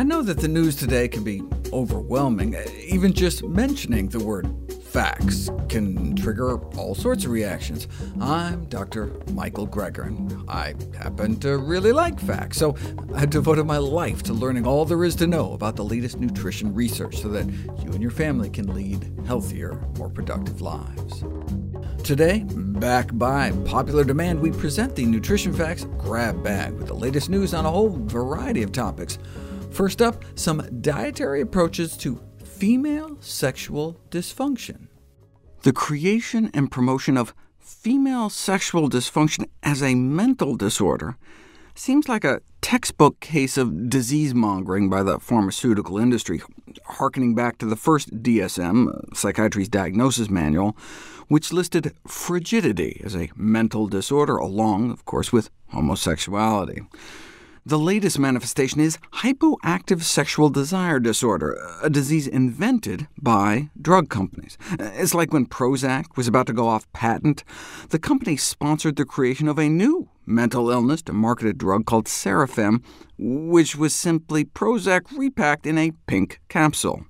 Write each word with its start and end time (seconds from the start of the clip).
I 0.00 0.02
know 0.02 0.22
that 0.22 0.38
the 0.38 0.48
news 0.48 0.76
today 0.76 1.08
can 1.08 1.22
be 1.22 1.42
overwhelming. 1.74 2.56
Even 2.86 3.12
just 3.12 3.44
mentioning 3.44 4.08
the 4.08 4.18
word 4.18 4.50
facts 4.82 5.50
can 5.68 6.16
trigger 6.16 6.56
all 6.78 6.94
sorts 6.94 7.26
of 7.26 7.30
reactions. 7.32 7.86
I'm 8.18 8.64
Dr. 8.64 9.12
Michael 9.32 9.68
Greger, 9.68 10.06
and 10.06 10.48
I 10.48 10.74
happen 10.96 11.38
to 11.40 11.58
really 11.58 11.92
like 11.92 12.18
facts, 12.18 12.56
so 12.56 12.76
I've 13.14 13.28
devoted 13.28 13.64
my 13.64 13.76
life 13.76 14.22
to 14.22 14.32
learning 14.32 14.66
all 14.66 14.86
there 14.86 15.04
is 15.04 15.14
to 15.16 15.26
know 15.26 15.52
about 15.52 15.76
the 15.76 15.84
latest 15.84 16.18
nutrition 16.18 16.72
research 16.74 17.18
so 17.18 17.28
that 17.28 17.44
you 17.84 17.92
and 17.92 18.00
your 18.00 18.10
family 18.10 18.48
can 18.48 18.74
lead 18.74 19.12
healthier, 19.26 19.86
more 19.98 20.08
productive 20.08 20.62
lives. 20.62 21.24
Today, 22.04 22.44
back 22.46 23.10
by 23.18 23.52
popular 23.66 24.04
demand, 24.04 24.40
we 24.40 24.50
present 24.50 24.96
the 24.96 25.04
Nutrition 25.04 25.52
Facts 25.52 25.84
Grab 25.98 26.42
Bag 26.42 26.72
with 26.72 26.86
the 26.86 26.94
latest 26.94 27.28
news 27.28 27.52
on 27.52 27.66
a 27.66 27.70
whole 27.70 27.90
variety 27.90 28.62
of 28.62 28.72
topics. 28.72 29.18
First 29.70 30.02
up, 30.02 30.24
some 30.34 30.66
dietary 30.80 31.40
approaches 31.40 31.96
to 31.98 32.20
female 32.44 33.16
sexual 33.20 34.00
dysfunction. 34.10 34.88
The 35.62 35.72
creation 35.72 36.50
and 36.52 36.70
promotion 36.70 37.16
of 37.16 37.34
female 37.58 38.30
sexual 38.30 38.90
dysfunction 38.90 39.46
as 39.62 39.82
a 39.82 39.94
mental 39.94 40.56
disorder 40.56 41.16
seems 41.74 42.08
like 42.08 42.24
a 42.24 42.40
textbook 42.60 43.20
case 43.20 43.56
of 43.56 43.88
disease-mongering 43.88 44.90
by 44.90 45.02
the 45.02 45.18
pharmaceutical 45.18 45.98
industry, 45.98 46.42
harkening 46.84 47.34
back 47.34 47.56
to 47.58 47.66
the 47.66 47.76
first 47.76 48.22
DSM, 48.22 48.88
uh, 48.88 49.14
Psychiatry's 49.14 49.68
Diagnosis 49.68 50.28
Manual, 50.28 50.76
which 51.28 51.52
listed 51.52 51.94
frigidity 52.06 53.00
as 53.04 53.14
a 53.14 53.30
mental 53.36 53.86
disorder, 53.86 54.36
along, 54.36 54.90
of 54.90 55.04
course, 55.04 55.32
with 55.32 55.48
homosexuality. 55.68 56.82
The 57.70 57.78
latest 57.78 58.18
manifestation 58.18 58.80
is 58.80 58.98
hypoactive 59.22 60.02
sexual 60.02 60.48
desire 60.48 60.98
disorder, 60.98 61.56
a 61.80 61.88
disease 61.88 62.26
invented 62.26 63.06
by 63.22 63.70
drug 63.80 64.08
companies. 64.08 64.58
It's 64.80 65.14
like 65.14 65.32
when 65.32 65.46
Prozac 65.46 66.16
was 66.16 66.26
about 66.26 66.48
to 66.48 66.52
go 66.52 66.66
off 66.66 66.92
patent. 66.92 67.44
The 67.90 68.00
company 68.00 68.36
sponsored 68.36 68.96
the 68.96 69.04
creation 69.04 69.46
of 69.46 69.56
a 69.56 69.68
new 69.68 70.08
mental 70.26 70.68
illness 70.68 71.00
to 71.02 71.12
market 71.12 71.46
a 71.46 71.52
drug 71.52 71.86
called 71.86 72.06
Sarafem, 72.06 72.82
which 73.16 73.76
was 73.76 73.94
simply 73.94 74.44
Prozac 74.46 75.02
repacked 75.16 75.64
in 75.64 75.78
a 75.78 75.92
pink 76.08 76.40
capsule. 76.48 77.04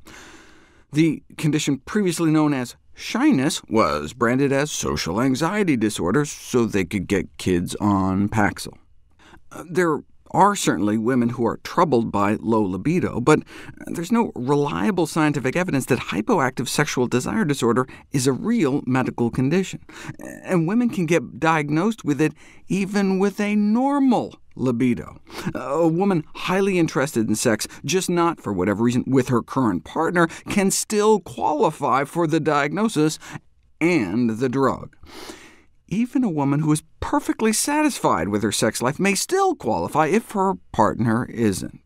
The 0.93 1.23
condition 1.39 1.79
previously 1.87 2.31
known 2.31 2.53
as 2.53 2.77
shyness 2.93 3.63
was 3.71 4.13
branded 4.13 4.53
as 4.53 4.71
social 4.71 5.23
anxiety 5.23 5.79
disorder 5.79 6.27
so 6.27 6.67
they 6.67 6.85
could 6.85 7.09
get 7.09 7.39
kids 7.39 7.75
on 7.77 8.29
Paxil. 8.29 8.75
There 9.65 10.03
are 10.33 10.55
certainly 10.55 10.99
women 10.99 11.31
who 11.31 11.47
are 11.47 11.59
troubled 11.59 12.13
by 12.13 12.37
low 12.41 12.63
libido, 12.63 13.21
but 13.21 13.41
there's 13.87 14.13
no 14.13 14.33
reliable 14.35 15.07
scientific 15.07 15.57
evidence 15.57 15.87
that 15.87 15.99
hypoactive 15.99 16.69
sexual 16.69 17.07
desire 17.07 17.45
disorder 17.45 17.87
is 18.13 18.27
a 18.27 18.33
real 18.33 18.83
medical 18.87 19.31
condition, 19.31 19.81
and 20.45 20.69
women 20.69 20.89
can 20.89 21.07
get 21.07 21.41
diagnosed 21.41 22.05
with 22.05 22.21
it 22.21 22.33
even 22.69 23.19
with 23.19 23.41
a 23.41 23.57
normal 23.57 24.39
libido. 24.55 25.21
A 25.55 25.89
woman 25.89 26.25
highly 26.35 26.79
interested 26.79 27.29
in 27.29 27.35
sex, 27.35 27.67
just 27.85 28.11
not 28.11 28.41
for 28.41 28.53
whatever 28.53 28.83
reason 28.85 29.05
with 29.07 29.29
her 29.29 29.43
current 29.43 29.85
partner, 29.85 30.27
can 30.49 30.71
still 30.71 31.21
qualify 31.21 32.05
for 32.05 32.27
the 32.27 32.41
diagnosis 32.41 33.19
and 33.81 34.31
the 34.31 34.49
drug 34.49 34.95
even 35.91 36.25
a 36.25 36.31
woman 36.31 36.61
who 36.61 36.73
is 36.73 36.83
perfectly 37.01 37.53
satisfied 37.53 38.29
with 38.29 38.43
her 38.43 38.53
sex 38.53 38.81
life 38.81 38.99
may 38.99 39.15
still 39.15 39.55
qualify 39.55 40.07
if 40.07 40.31
her 40.33 40.55
partner 40.73 41.27
isn't. 41.27 41.81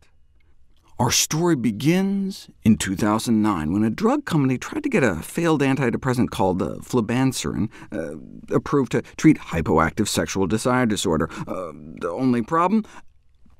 Our 0.96 1.10
story 1.10 1.56
begins 1.56 2.48
in 2.62 2.76
2009, 2.76 3.72
when 3.72 3.82
a 3.82 3.90
drug 3.90 4.24
company 4.24 4.58
tried 4.58 4.84
to 4.84 4.88
get 4.88 5.02
a 5.02 5.16
failed 5.16 5.60
antidepressant 5.60 6.30
called 6.30 6.62
uh, 6.62 6.76
flibanserin 6.82 7.68
uh, 7.90 8.54
approved 8.54 8.92
to 8.92 9.02
treat 9.16 9.36
hypoactive 9.38 10.06
sexual 10.06 10.46
desire 10.46 10.86
disorder. 10.86 11.28
Uh, 11.48 11.72
the 12.00 12.10
only 12.10 12.42
problem? 12.42 12.84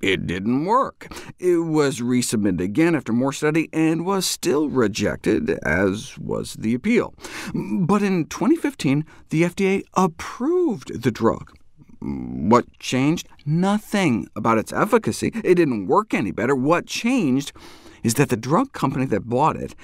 It 0.05 0.27
didn't 0.27 0.67
work. 0.67 1.11
It 1.39 1.65
was 1.65 2.01
resubmitted 2.01 2.61
again 2.61 2.95
after 2.95 3.11
more 3.11 3.33
study 3.33 3.71
and 3.73 4.05
was 4.05 4.27
still 4.27 4.69
rejected, 4.69 5.49
as 5.65 6.19
was 6.19 6.53
the 6.59 6.75
appeal. 6.75 7.15
But 7.55 8.03
in 8.03 8.27
2015, 8.27 9.07
the 9.31 9.45
FDA 9.45 9.83
approved 9.95 11.01
the 11.03 11.11
drug. 11.11 11.57
What 12.01 12.67
changed? 12.79 13.31
Nothing 13.47 14.29
about 14.37 14.59
its 14.59 14.75
efficacy. 14.75 15.33
It 15.43 15.55
didn't 15.55 15.87
work 15.87 16.13
any 16.13 16.33
better. 16.33 16.55
What 16.55 16.85
changed 16.85 17.55
is 18.03 18.13
that 18.17 18.29
the 18.29 18.37
drug 18.37 18.75
company 18.75 19.07
that 19.07 19.31
bought 19.31 19.57
it 19.57 19.75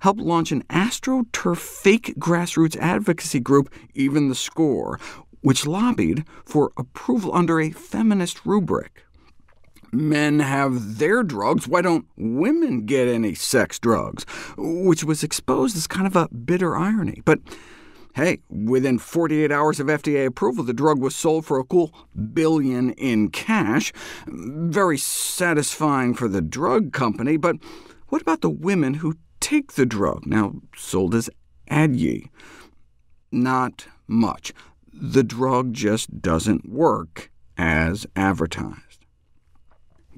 helped 0.00 0.20
launch 0.20 0.50
an 0.50 0.64
AstroTurf 0.70 1.56
fake 1.56 2.14
grassroots 2.18 2.76
advocacy 2.78 3.38
group, 3.38 3.72
Even 3.94 4.28
the 4.28 4.34
Score, 4.34 4.98
which 5.40 5.68
lobbied 5.68 6.24
for 6.44 6.72
approval 6.76 7.32
under 7.32 7.60
a 7.60 7.70
feminist 7.70 8.44
rubric 8.44 9.04
men 9.92 10.40
have 10.40 10.98
their 10.98 11.22
drugs, 11.22 11.66
why 11.68 11.82
don't 11.82 12.06
women 12.16 12.86
get 12.86 13.08
any 13.08 13.34
sex 13.34 13.78
drugs? 13.78 14.24
Which 14.56 15.04
was 15.04 15.22
exposed 15.22 15.76
as 15.76 15.86
kind 15.86 16.06
of 16.06 16.16
a 16.16 16.28
bitter 16.28 16.76
irony. 16.76 17.22
But 17.24 17.40
hey, 18.14 18.40
within 18.48 18.98
48 18.98 19.52
hours 19.52 19.78
of 19.78 19.86
FDA 19.86 20.26
approval, 20.26 20.64
the 20.64 20.72
drug 20.72 20.98
was 21.00 21.14
sold 21.14 21.46
for 21.46 21.58
a 21.58 21.64
cool 21.64 21.92
billion 22.32 22.90
in 22.92 23.30
cash. 23.30 23.92
Very 24.26 24.98
satisfying 24.98 26.14
for 26.14 26.28
the 26.28 26.42
drug 26.42 26.92
company, 26.92 27.36
but 27.36 27.56
what 28.08 28.22
about 28.22 28.40
the 28.40 28.50
women 28.50 28.94
who 28.94 29.14
take 29.40 29.74
the 29.74 29.86
drug, 29.86 30.26
now 30.26 30.54
sold 30.74 31.14
as 31.14 31.30
Addyi? 31.70 32.28
Not 33.30 33.86
much. 34.06 34.52
The 34.92 35.22
drug 35.22 35.74
just 35.74 36.20
doesn't 36.20 36.68
work 36.68 37.30
as 37.56 38.06
advertised. 38.16 38.87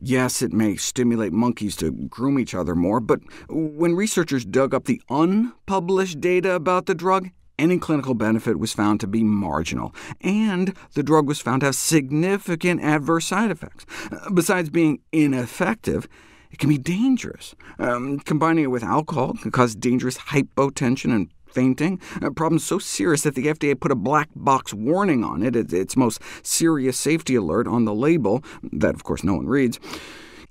Yes, 0.03 0.41
it 0.41 0.53
may 0.53 0.77
stimulate 0.77 1.33
monkeys 1.33 1.77
to 1.77 1.93
groom 1.93 2.38
each 2.38 2.55
other 2.55 2.75
more, 2.75 3.00
but 3.00 3.21
when 3.50 3.94
researchers 3.94 4.47
dug 4.47 4.75
up 4.75 4.84
the 4.84 5.03
unpublished 5.11 6.21
data 6.21 6.55
about 6.55 6.87
the 6.87 6.94
drug, 6.94 7.28
any 7.59 7.78
clinical 7.78 8.15
benefit 8.15 8.59
was 8.59 8.72
found 8.72 9.00
to 9.00 9.06
be 9.06 9.22
marginal, 9.22 9.94
and 10.22 10.75
the 10.94 11.03
drug 11.03 11.27
was 11.28 11.41
found 11.41 11.61
to 11.61 11.66
have 11.66 11.75
significant 11.75 12.81
adverse 12.81 13.27
side 13.27 13.50
effects. 13.50 13.84
Besides 14.33 14.71
being 14.71 15.00
ineffective, 15.12 16.09
it 16.50 16.59
can 16.59 16.71
be 16.71 16.78
dangerous. 16.78 17.55
Um, 17.78 18.19
combining 18.21 18.65
it 18.65 18.69
with 18.69 18.82
alcohol 18.82 19.34
can 19.34 19.50
cause 19.50 19.75
dangerous 19.75 20.17
hypotension 20.17 21.15
and 21.15 21.31
fainting, 21.50 22.00
a 22.22 22.27
uh, 22.27 22.31
problem 22.31 22.59
so 22.59 22.78
serious 22.78 23.22
that 23.22 23.34
the 23.34 23.47
FDA 23.47 23.78
put 23.78 23.93
a 23.93 23.97
black 23.97 24.28
box 24.34 24.72
warning 24.72 25.25
on 25.25 25.43
it, 25.43 25.56
its 25.56 25.97
most 25.97 26.21
serious 26.43 26.99
safety 26.99 27.34
alert 27.34 27.66
on 27.66 27.84
the 27.84 27.94
label, 27.94 28.43
that 28.72 28.94
of 28.94 29.05
course 29.05 29.25
no 29.25 29.34
one 29.34 29.47
reads. 29.47 29.78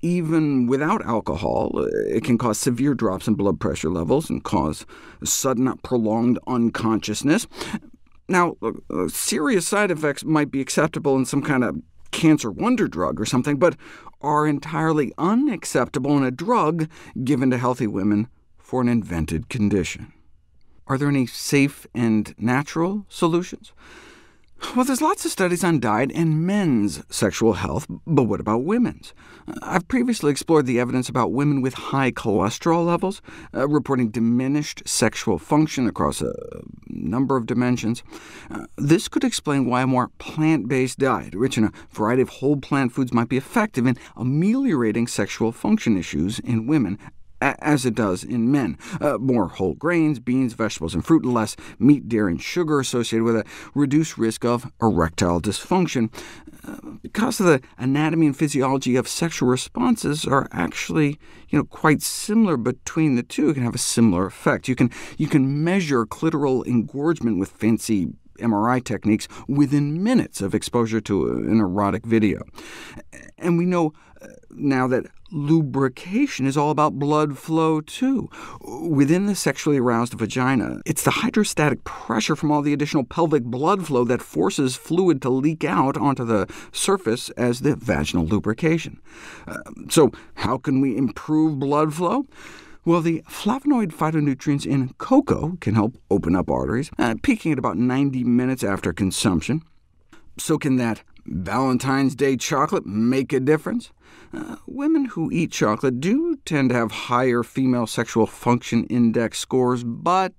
Even 0.02 0.66
without 0.66 1.04
alcohol, 1.04 1.72
uh, 1.74 1.86
it 2.08 2.24
can 2.24 2.38
cause 2.38 2.58
severe 2.58 2.94
drops 2.94 3.28
in 3.28 3.34
blood 3.34 3.60
pressure 3.60 3.90
levels 3.90 4.30
and 4.30 4.42
cause 4.44 4.86
sudden, 5.22 5.76
prolonged 5.82 6.38
unconsciousness. 6.46 7.46
Now, 8.28 8.56
uh, 8.62 8.72
uh, 8.88 9.08
serious 9.08 9.66
side 9.66 9.90
effects 9.90 10.24
might 10.24 10.50
be 10.50 10.60
acceptable 10.60 11.16
in 11.16 11.26
some 11.26 11.42
kind 11.42 11.64
of 11.64 11.82
cancer 12.12 12.50
wonder 12.50 12.88
drug 12.88 13.20
or 13.20 13.26
something, 13.26 13.58
but 13.58 13.76
are 14.20 14.46
entirely 14.46 15.12
unacceptable 15.18 16.16
in 16.16 16.24
a 16.24 16.30
drug 16.30 16.88
given 17.24 17.50
to 17.50 17.58
healthy 17.58 17.86
women 17.86 18.28
for 18.58 18.80
an 18.80 18.88
invented 18.88 19.48
condition. 19.48 20.12
Are 20.90 20.98
there 20.98 21.08
any 21.08 21.24
safe 21.24 21.86
and 21.94 22.34
natural 22.36 23.06
solutions? 23.08 23.72
Well, 24.74 24.84
there's 24.84 25.00
lots 25.00 25.24
of 25.24 25.30
studies 25.30 25.62
on 25.62 25.78
diet 25.78 26.10
and 26.12 26.44
men's 26.44 27.04
sexual 27.08 27.52
health, 27.52 27.86
but 28.08 28.24
what 28.24 28.40
about 28.40 28.64
women's? 28.64 29.14
I've 29.62 29.86
previously 29.86 30.32
explored 30.32 30.66
the 30.66 30.80
evidence 30.80 31.08
about 31.08 31.30
women 31.30 31.62
with 31.62 31.74
high 31.74 32.10
cholesterol 32.10 32.84
levels, 32.84 33.22
uh, 33.54 33.68
reporting 33.68 34.10
diminished 34.10 34.82
sexual 34.84 35.38
function 35.38 35.86
across 35.86 36.20
a 36.20 36.34
number 36.88 37.36
of 37.36 37.46
dimensions. 37.46 38.02
Uh, 38.50 38.66
this 38.76 39.06
could 39.06 39.22
explain 39.22 39.66
why 39.66 39.82
a 39.82 39.86
more 39.86 40.08
plant-based 40.18 40.98
diet, 40.98 41.34
rich 41.34 41.56
in 41.56 41.64
a 41.64 41.72
variety 41.92 42.22
of 42.22 42.30
whole 42.30 42.56
plant 42.56 42.90
foods, 42.92 43.12
might 43.12 43.28
be 43.28 43.36
effective 43.36 43.86
in 43.86 43.96
ameliorating 44.16 45.06
sexual 45.06 45.52
function 45.52 45.96
issues 45.96 46.40
in 46.40 46.66
women, 46.66 46.98
as 47.40 47.86
it 47.86 47.94
does 47.94 48.22
in 48.22 48.50
men. 48.50 48.78
Uh, 49.00 49.18
more 49.18 49.48
whole 49.48 49.74
grains, 49.74 50.18
beans, 50.18 50.52
vegetables, 50.52 50.94
and 50.94 51.04
fruit, 51.04 51.24
and 51.24 51.34
less 51.34 51.56
meat, 51.78 52.08
dairy, 52.08 52.32
and 52.32 52.42
sugar 52.42 52.80
associated 52.80 53.24
with 53.24 53.36
a 53.36 53.44
reduced 53.74 54.18
risk 54.18 54.44
of 54.44 54.70
erectile 54.80 55.40
dysfunction. 55.40 56.12
Uh, 56.66 56.96
because 57.02 57.40
of 57.40 57.46
the 57.46 57.60
anatomy 57.78 58.26
and 58.26 58.36
physiology 58.36 58.96
of 58.96 59.08
sexual 59.08 59.48
responses 59.48 60.26
are 60.26 60.46
actually 60.52 61.18
you 61.48 61.58
know, 61.58 61.64
quite 61.64 62.02
similar 62.02 62.56
between 62.56 63.16
the 63.16 63.22
two, 63.22 63.50
it 63.50 63.54
can 63.54 63.64
have 63.64 63.74
a 63.74 63.78
similar 63.78 64.26
effect. 64.26 64.68
You 64.68 64.76
can, 64.76 64.90
you 65.16 65.26
can 65.26 65.64
measure 65.64 66.04
clitoral 66.04 66.66
engorgement 66.66 67.38
with 67.38 67.50
fancy 67.50 68.08
MRI 68.38 68.82
techniques 68.82 69.28
within 69.48 70.02
minutes 70.02 70.40
of 70.40 70.54
exposure 70.54 71.00
to 71.02 71.26
an 71.28 71.60
erotic 71.60 72.04
video. 72.04 72.42
And 73.38 73.58
we 73.58 73.66
know 73.66 73.92
now 74.50 74.86
that 74.88 75.06
lubrication 75.30 76.46
is 76.46 76.56
all 76.56 76.70
about 76.70 76.98
blood 76.98 77.38
flow, 77.38 77.80
too. 77.80 78.28
Within 78.60 79.26
the 79.26 79.34
sexually 79.34 79.78
aroused 79.78 80.14
vagina, 80.14 80.80
it's 80.86 81.02
the 81.02 81.10
hydrostatic 81.10 81.84
pressure 81.84 82.36
from 82.36 82.50
all 82.50 82.62
the 82.62 82.72
additional 82.72 83.04
pelvic 83.04 83.44
blood 83.44 83.86
flow 83.86 84.04
that 84.04 84.22
forces 84.22 84.76
fluid 84.76 85.22
to 85.22 85.30
leak 85.30 85.64
out 85.64 85.96
onto 85.96 86.24
the 86.24 86.52
surface 86.72 87.30
as 87.30 87.60
the 87.60 87.76
vaginal 87.76 88.26
lubrication. 88.26 89.00
Uh, 89.46 89.58
so 89.88 90.10
how 90.34 90.58
can 90.58 90.80
we 90.80 90.96
improve 90.96 91.58
blood 91.58 91.94
flow? 91.94 92.26
Well, 92.84 93.02
the 93.02 93.22
flavonoid 93.28 93.92
phytonutrients 93.92 94.64
in 94.64 94.94
cocoa 94.94 95.58
can 95.60 95.74
help 95.74 95.96
open 96.10 96.34
up 96.34 96.50
arteries, 96.50 96.90
uh, 96.98 97.14
peaking 97.22 97.52
at 97.52 97.58
about 97.58 97.76
90 97.76 98.24
minutes 98.24 98.64
after 98.64 98.92
consumption. 98.92 99.62
So 100.38 100.56
can 100.56 100.76
that 100.76 101.02
Valentine's 101.30 102.16
Day 102.16 102.36
chocolate 102.36 102.84
make 102.84 103.32
a 103.32 103.40
difference? 103.40 103.92
Uh, 104.32 104.56
women 104.66 105.06
who 105.06 105.30
eat 105.30 105.52
chocolate 105.52 106.00
do 106.00 106.36
tend 106.44 106.70
to 106.70 106.76
have 106.76 106.90
higher 106.90 107.42
female 107.42 107.86
sexual 107.86 108.26
function 108.26 108.84
index 108.86 109.38
scores, 109.38 109.84
but 109.84 110.34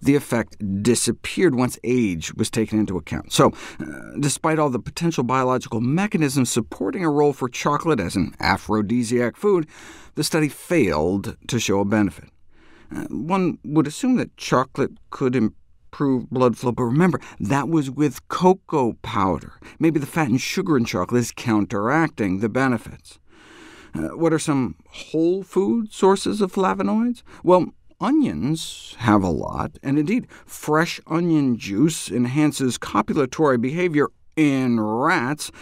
the 0.00 0.16
effect 0.16 0.56
disappeared 0.82 1.54
once 1.54 1.78
age 1.84 2.34
was 2.34 2.50
taken 2.50 2.78
into 2.78 2.96
account. 2.96 3.32
So, 3.32 3.52
uh, 3.80 3.84
despite 4.18 4.58
all 4.58 4.70
the 4.70 4.78
potential 4.78 5.24
biological 5.24 5.80
mechanisms 5.80 6.50
supporting 6.50 7.04
a 7.04 7.10
role 7.10 7.32
for 7.32 7.48
chocolate 7.48 8.00
as 8.00 8.16
an 8.16 8.34
aphrodisiac 8.40 9.36
food, 9.36 9.66
the 10.14 10.24
study 10.24 10.48
failed 10.48 11.36
to 11.48 11.58
show 11.58 11.80
a 11.80 11.84
benefit. 11.84 12.30
Uh, 12.94 13.04
one 13.10 13.58
would 13.64 13.86
assume 13.86 14.16
that 14.16 14.36
chocolate 14.36 14.92
could 15.10 15.36
improve 15.36 15.63
blood 16.30 16.56
flow, 16.56 16.72
but 16.72 16.84
remember, 16.84 17.20
that 17.40 17.68
was 17.68 17.90
with 17.90 18.26
cocoa 18.28 18.94
powder. 19.02 19.54
Maybe 19.78 19.98
the 19.98 20.06
fat 20.06 20.28
and 20.28 20.40
sugar 20.40 20.76
in 20.76 20.84
chocolate 20.84 21.20
is 21.20 21.32
counteracting 21.32 22.40
the 22.40 22.48
benefits. 22.48 23.18
Uh, 23.94 24.08
what 24.08 24.32
are 24.32 24.38
some 24.38 24.74
whole 24.88 25.42
food 25.42 25.92
sources 25.92 26.40
of 26.40 26.52
flavonoids? 26.52 27.22
Well, 27.42 27.72
Onions 28.00 28.96
have 28.98 29.22
a 29.22 29.30
lot, 29.30 29.78
and 29.82 29.98
indeed, 29.98 30.26
fresh 30.44 31.00
onion 31.06 31.56
juice 31.56 32.10
enhances 32.10 32.76
copulatory 32.76 33.58
behavior 33.58 34.08
in 34.36 34.80
rats, 34.80 35.52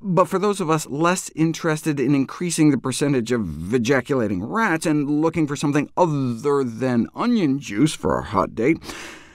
but 0.00 0.26
for 0.26 0.38
those 0.38 0.60
of 0.60 0.68
us 0.68 0.86
less 0.86 1.30
interested 1.34 1.98
in 1.98 2.14
increasing 2.14 2.70
the 2.70 2.78
percentage 2.78 3.32
of 3.32 3.72
ejaculating 3.72 4.44
rats 4.44 4.84
and 4.84 5.22
looking 5.22 5.46
for 5.46 5.56
something 5.56 5.90
other 5.96 6.62
than 6.62 7.08
onion 7.14 7.58
juice 7.58 7.94
for 7.94 8.14
our 8.14 8.22
hot 8.22 8.54
date, 8.54 8.78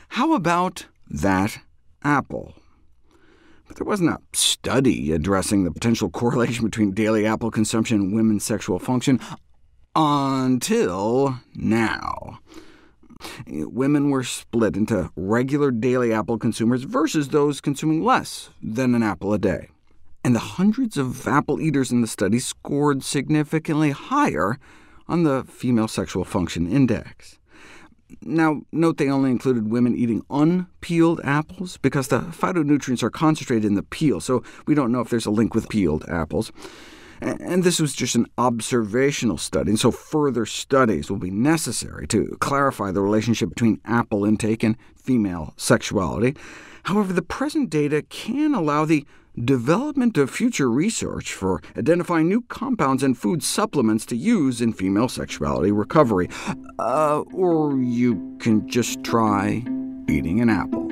how 0.09 0.33
about 0.33 0.87
that 1.09 1.59
apple? 2.03 2.55
But 3.67 3.77
there 3.77 3.85
wasn't 3.85 4.11
a 4.11 4.19
study 4.33 5.11
addressing 5.11 5.63
the 5.63 5.71
potential 5.71 6.09
correlation 6.09 6.65
between 6.65 6.91
daily 6.91 7.25
apple 7.25 7.51
consumption 7.51 8.01
and 8.01 8.15
women's 8.15 8.45
sexual 8.45 8.79
function 8.79 9.19
until 9.95 11.39
now. 11.55 12.39
Women 13.47 14.09
were 14.09 14.23
split 14.23 14.77
into 14.77 15.11
regular 15.15 15.71
daily 15.71 16.13
apple 16.13 16.37
consumers 16.37 16.83
versus 16.83 17.29
those 17.29 17.61
consuming 17.61 18.03
less 18.03 18.51
than 18.61 18.93
an 18.93 19.03
apple 19.03 19.33
a 19.33 19.39
day. 19.39 19.69
And 20.23 20.35
the 20.35 20.39
hundreds 20.39 20.97
of 20.97 21.27
apple 21.27 21.59
eaters 21.59 21.91
in 21.91 22.01
the 22.01 22.07
study 22.07 22.39
scored 22.39 23.03
significantly 23.03 23.91
higher 23.91 24.59
on 25.07 25.23
the 25.23 25.43
female 25.47 25.87
sexual 25.87 26.25
function 26.25 26.69
index. 26.71 27.39
Now, 28.21 28.61
note 28.71 28.97
they 28.97 29.09
only 29.09 29.31
included 29.31 29.69
women 29.69 29.95
eating 29.95 30.23
unpeeled 30.29 31.21
apples, 31.23 31.77
because 31.77 32.07
the 32.07 32.19
phytonutrients 32.19 33.03
are 33.03 33.09
concentrated 33.09 33.65
in 33.65 33.75
the 33.75 33.83
peel, 33.83 34.19
so 34.19 34.43
we 34.65 34.75
don't 34.75 34.91
know 34.91 35.01
if 35.01 35.09
there's 35.09 35.25
a 35.25 35.31
link 35.31 35.53
with 35.53 35.69
peeled 35.69 36.05
apples. 36.07 36.51
And 37.19 37.63
this 37.63 37.79
was 37.79 37.95
just 37.95 38.15
an 38.15 38.27
observational 38.37 39.37
study, 39.37 39.71
and 39.71 39.79
so 39.79 39.89
further 39.89 40.45
studies 40.45 41.09
will 41.09 41.17
be 41.17 41.31
necessary 41.31 42.05
to 42.07 42.37
clarify 42.39 42.91
the 42.91 43.01
relationship 43.01 43.49
between 43.49 43.81
apple 43.85 44.23
intake 44.23 44.63
and 44.63 44.77
female 44.95 45.53
sexuality. 45.57 46.35
However, 46.83 47.13
the 47.13 47.23
present 47.23 47.71
data 47.71 48.03
can 48.03 48.53
allow 48.53 48.85
the 48.85 49.05
development 49.43 50.17
of 50.17 50.29
future 50.29 50.69
research 50.69 51.33
for 51.33 51.61
identifying 51.77 52.27
new 52.27 52.41
compounds 52.41 53.03
and 53.03 53.17
food 53.17 53.43
supplements 53.43 54.05
to 54.07 54.15
use 54.15 54.61
in 54.61 54.73
female 54.73 55.07
sexuality 55.07 55.71
recovery. 55.71 56.29
Uh, 56.79 57.21
or 57.33 57.77
you 57.77 58.37
can 58.39 58.67
just 58.67 59.03
try 59.03 59.63
eating 60.09 60.41
an 60.41 60.49
apple. 60.49 60.89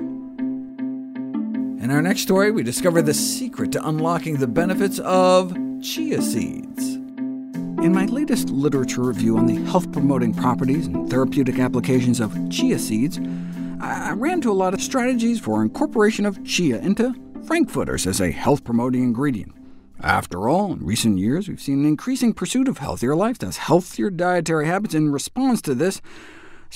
In 1.84 1.92
our 1.92 2.02
next 2.02 2.22
story, 2.22 2.52
we 2.52 2.64
discover 2.64 3.02
the 3.02 3.14
secret 3.14 3.72
to 3.74 3.88
unlocking 3.88 4.38
the 4.38 4.48
benefits 4.48 5.00
of 5.00 5.56
chia 5.82 6.22
seeds. 6.22 6.96
In 6.96 7.94
my 7.94 8.06
latest 8.06 8.50
literature 8.50 9.04
review 9.04 9.38
on 9.38 9.46
the 9.46 9.64
health-promoting 9.70 10.34
properties 10.34 10.88
and 10.88 11.10
therapeutic 11.10 11.60
applications 11.60 12.20
of 12.20 12.34
chia 12.50 12.80
seeds, 12.80 13.20
I 13.80 14.14
ran 14.14 14.42
to 14.42 14.52
a 14.52 14.54
lot 14.54 14.74
of 14.74 14.82
strategies 14.82 15.40
for 15.40 15.62
incorporation 15.62 16.26
of 16.26 16.44
chia 16.44 16.80
into 16.80 17.14
frankfurters 17.46 18.08
as 18.08 18.20
a 18.20 18.32
health-promoting 18.32 19.04
ingredient. 19.04 19.54
After 20.02 20.50
all, 20.50 20.74
in 20.74 20.86
recent 20.86 21.20
years, 21.20 21.48
we've 21.48 21.62
seen 21.62 21.80
an 21.80 21.86
increasing 21.86 22.34
pursuit 22.34 22.68
of 22.68 22.80
healthier 22.80 23.14
lifestyles, 23.14 23.58
healthier 23.58 24.10
dietary 24.10 24.66
habits. 24.66 24.94
In 24.94 25.12
response 25.12 25.62
to 25.62 25.76
this, 25.76 26.02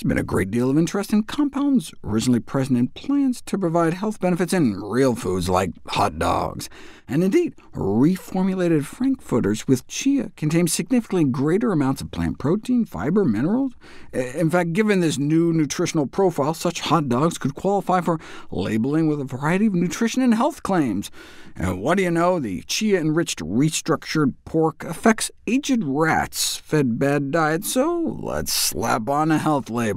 there's 0.00 0.08
been 0.08 0.18
a 0.18 0.22
great 0.22 0.50
deal 0.50 0.70
of 0.70 0.78
interest 0.78 1.12
in 1.12 1.22
compounds 1.24 1.92
originally 2.02 2.40
present 2.40 2.78
in 2.78 2.88
plants 2.88 3.42
to 3.42 3.58
provide 3.58 3.92
health 3.92 4.18
benefits 4.18 4.54
in 4.54 4.80
real 4.80 5.14
foods 5.14 5.46
like 5.46 5.72
hot 5.88 6.18
dogs. 6.18 6.70
And 7.06 7.22
indeed, 7.22 7.54
reformulated 7.74 8.84
frankfurters 8.84 9.68
with 9.68 9.86
chia 9.88 10.30
contain 10.36 10.68
significantly 10.68 11.24
greater 11.24 11.70
amounts 11.70 12.00
of 12.00 12.12
plant 12.12 12.38
protein, 12.38 12.86
fiber, 12.86 13.26
minerals. 13.26 13.72
In 14.12 14.48
fact, 14.48 14.72
given 14.72 15.00
this 15.00 15.18
new 15.18 15.52
nutritional 15.52 16.06
profile, 16.06 16.54
such 16.54 16.80
hot 16.80 17.10
dogs 17.10 17.36
could 17.36 17.54
qualify 17.54 18.00
for 18.00 18.18
labeling 18.50 19.06
with 19.06 19.20
a 19.20 19.24
variety 19.24 19.66
of 19.66 19.74
nutrition 19.74 20.22
and 20.22 20.34
health 20.34 20.62
claims. 20.62 21.10
And 21.56 21.82
what 21.82 21.98
do 21.98 22.04
you 22.04 22.10
know, 22.10 22.38
the 22.38 22.62
chia-enriched 22.62 23.40
restructured 23.40 24.34
pork 24.46 24.84
affects 24.84 25.30
aged 25.46 25.82
rats 25.84 26.56
fed 26.56 26.98
bad 26.98 27.32
diets, 27.32 27.72
so 27.72 28.18
let's 28.22 28.52
slap 28.52 29.08
on 29.08 29.32
a 29.32 29.38
health 29.38 29.68
label. 29.68 29.89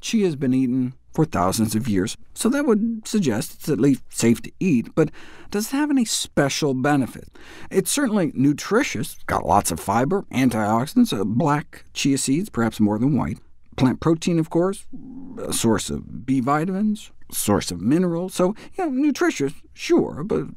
Chia 0.00 0.26
has 0.26 0.36
been 0.36 0.54
eaten 0.54 0.94
for 1.12 1.24
thousands 1.24 1.74
of 1.74 1.88
years, 1.88 2.16
so 2.34 2.48
that 2.48 2.66
would 2.66 3.06
suggest 3.06 3.54
it's 3.54 3.68
at 3.68 3.80
least 3.80 4.02
safe 4.08 4.42
to 4.42 4.52
eat, 4.58 4.94
but 4.94 5.10
does 5.50 5.68
it 5.68 5.76
have 5.76 5.90
any 5.90 6.04
special 6.04 6.74
benefit? 6.74 7.28
It's 7.70 7.92
certainly 7.92 8.32
nutritious, 8.34 9.16
got 9.26 9.46
lots 9.46 9.70
of 9.70 9.78
fiber, 9.78 10.22
antioxidants, 10.32 11.18
uh, 11.18 11.24
black 11.24 11.84
chia 11.94 12.18
seeds, 12.18 12.50
perhaps 12.50 12.80
more 12.80 12.98
than 12.98 13.16
white, 13.16 13.38
plant 13.76 14.00
protein, 14.00 14.38
of 14.38 14.50
course, 14.50 14.86
a 15.38 15.52
source 15.52 15.88
of 15.88 16.26
B 16.26 16.40
vitamins, 16.40 17.12
source 17.30 17.70
of 17.70 17.80
minerals, 17.80 18.34
so 18.34 18.54
you 18.76 18.84
know, 18.84 18.90
nutritious, 18.90 19.52
sure, 19.72 20.24
but 20.24 20.48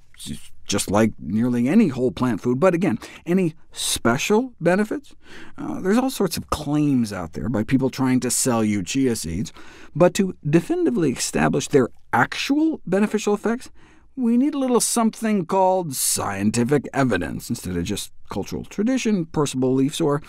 just 0.68 0.92
like 0.92 1.14
nearly 1.18 1.68
any 1.68 1.88
whole 1.88 2.12
plant 2.12 2.42
food. 2.42 2.60
But 2.60 2.74
again, 2.74 3.00
any 3.26 3.56
special 3.72 4.54
benefits? 4.60 5.16
Uh, 5.58 5.80
there's 5.80 5.98
all 5.98 6.10
sorts 6.10 6.38
of 6.38 6.50
claims 6.50 7.12
out 7.12 7.34
there 7.34 7.50
by 7.50 7.64
people 7.64 7.90
trying 7.90 8.20
to 8.20 8.30
sell 8.30 8.64
you 8.64 8.84
chia 8.84 9.16
seeds, 9.16 9.52
but 9.96 10.14
to 10.16 10.36
definitively 10.48 11.12
establish 11.12 11.68
their 11.68 11.90
actual 12.14 12.82
beneficial 12.86 13.34
effects, 13.34 13.70
we 14.16 14.36
need 14.36 14.56
a 14.56 14.60
little 14.60 14.82
something 14.82 15.46
called 15.46 15.96
scientific 15.96 16.88
evidence, 16.94 17.50
instead 17.50 17.78
of 17.78 17.84
just 17.84 18.12
cultural 18.30 18.66
tradition, 18.66 19.26
personal 19.26 19.70
beliefs, 19.70 20.02
or 20.02 20.22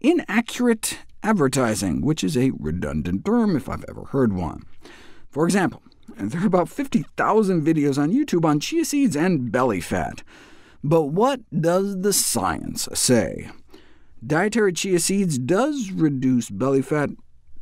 inaccurate 0.00 0.98
advertising, 1.22 2.02
which 2.02 2.22
is 2.22 2.36
a 2.36 2.50
redundant 2.58 3.24
term 3.24 3.56
if 3.56 3.68
I've 3.68 3.84
ever 3.88 4.04
heard 4.06 4.32
one. 4.32 4.64
For 5.30 5.46
example, 5.46 5.82
there 6.16 6.42
are 6.42 6.46
about 6.46 6.68
50,000 6.68 7.64
videos 7.64 7.98
on 7.98 8.12
YouTube 8.12 8.44
on 8.44 8.60
chia 8.60 8.84
seeds 8.84 9.16
and 9.16 9.50
belly 9.50 9.80
fat. 9.80 10.22
But 10.84 11.04
what 11.04 11.40
does 11.60 12.00
the 12.00 12.12
science 12.12 12.88
say? 12.92 13.50
Dietary 14.24 14.72
chia 14.72 14.98
seeds 14.98 15.38
does 15.38 15.90
reduce 15.90 16.50
belly 16.50 16.82
fat 16.82 17.10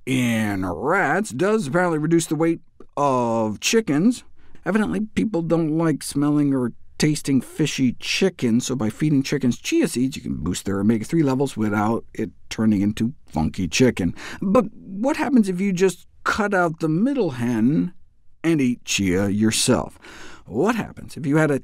in 0.06 0.66
rats, 0.66 1.30
does 1.30 1.66
apparently 1.66 1.98
reduce 1.98 2.26
the 2.26 2.34
weight 2.34 2.60
of 2.96 3.60
chickens. 3.60 4.24
Evidently, 4.64 5.00
people 5.14 5.42
don't 5.42 5.76
like 5.76 6.02
smelling 6.02 6.54
or 6.54 6.72
tasting 6.98 7.40
fishy 7.40 7.94
chicken, 7.98 8.60
so 8.60 8.76
by 8.76 8.90
feeding 8.90 9.22
chickens 9.22 9.58
chia 9.58 9.88
seeds, 9.88 10.16
you 10.16 10.22
can 10.22 10.36
boost 10.36 10.66
their 10.66 10.80
omega-3 10.80 11.24
levels 11.24 11.56
without 11.56 12.04
it 12.12 12.30
turning 12.50 12.82
into 12.82 13.14
funky 13.26 13.66
chicken. 13.66 14.14
But 14.42 14.66
what 14.74 15.16
happens 15.16 15.48
if 15.48 15.60
you 15.60 15.72
just 15.72 16.06
cut 16.24 16.52
out 16.52 16.80
the 16.80 16.88
middle 16.88 17.30
hen 17.30 17.94
and 18.42 18.60
eat 18.60 18.84
chia 18.84 19.28
yourself. 19.28 19.98
What 20.46 20.76
happens 20.76 21.16
if 21.16 21.26
you 21.26 21.38
add 21.38 21.50
a 21.50 21.62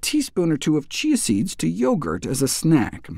teaspoon 0.00 0.52
or 0.52 0.56
two 0.56 0.76
of 0.76 0.88
chia 0.88 1.16
seeds 1.16 1.56
to 1.56 1.68
yogurt 1.68 2.26
as 2.26 2.42
a 2.42 2.48
snack? 2.48 3.08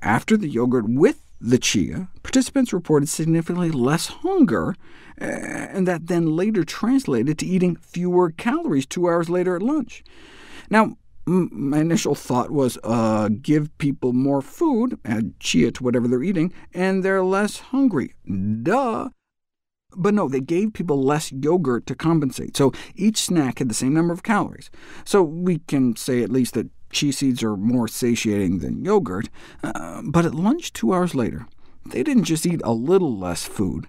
After 0.00 0.36
the 0.36 0.48
yogurt 0.48 0.88
with 0.88 1.22
the 1.40 1.58
chia, 1.58 2.08
participants 2.22 2.72
reported 2.72 3.08
significantly 3.08 3.70
less 3.70 4.06
hunger, 4.06 4.74
eh, 5.20 5.68
and 5.70 5.86
that 5.86 6.06
then 6.06 6.36
later 6.36 6.64
translated 6.64 7.38
to 7.38 7.46
eating 7.46 7.76
fewer 7.76 8.30
calories 8.30 8.86
two 8.86 9.08
hours 9.08 9.28
later 9.28 9.56
at 9.56 9.62
lunch. 9.62 10.04
Now, 10.70 10.96
my 11.26 11.80
initial 11.80 12.14
thought 12.14 12.50
was, 12.50 12.78
uh, 12.82 13.28
give 13.42 13.76
people 13.78 14.12
more 14.12 14.40
food, 14.40 14.98
add 15.04 15.38
chia 15.40 15.70
to 15.72 15.84
whatever 15.84 16.08
they're 16.08 16.22
eating, 16.22 16.52
and 16.72 17.04
they're 17.04 17.24
less 17.24 17.58
hungry. 17.58 18.14
Duh! 18.62 19.10
But 19.96 20.14
no, 20.14 20.28
they 20.28 20.40
gave 20.40 20.74
people 20.74 21.02
less 21.02 21.32
yogurt 21.32 21.86
to 21.86 21.94
compensate, 21.94 22.56
so 22.56 22.72
each 22.94 23.18
snack 23.18 23.58
had 23.58 23.68
the 23.68 23.74
same 23.74 23.94
number 23.94 24.12
of 24.12 24.22
calories. 24.22 24.70
So 25.04 25.22
we 25.22 25.58
can 25.66 25.96
say 25.96 26.22
at 26.22 26.30
least 26.30 26.54
that 26.54 26.68
chia 26.90 27.12
seeds 27.12 27.42
are 27.42 27.56
more 27.56 27.88
satiating 27.88 28.58
than 28.58 28.84
yogurt. 28.84 29.28
Uh, 29.62 30.02
but 30.04 30.24
at 30.24 30.34
lunch 30.34 30.72
two 30.72 30.92
hours 30.92 31.14
later, 31.14 31.46
they 31.86 32.02
didn't 32.02 32.24
just 32.24 32.46
eat 32.46 32.60
a 32.64 32.72
little 32.72 33.16
less 33.16 33.44
food, 33.44 33.86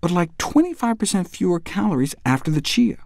but 0.00 0.10
like 0.10 0.36
25% 0.38 1.28
fewer 1.28 1.60
calories 1.60 2.14
after 2.24 2.50
the 2.50 2.60
chia. 2.60 2.98